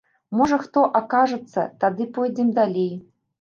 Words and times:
Можа 0.37 0.57
хто 0.61 0.83
акажацца, 0.99 1.67
тады 1.85 2.09
пойдзем 2.17 2.49
далей. 2.59 2.91